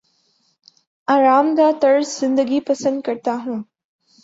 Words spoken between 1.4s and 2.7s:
دہ طرز زندگی